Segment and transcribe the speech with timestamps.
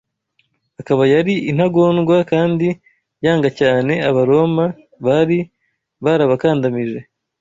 [0.81, 2.67] akaba yari intagondwa kandi
[3.25, 4.65] yanga cyane Abaroma
[5.05, 5.39] bari
[6.03, 6.99] barabakandamije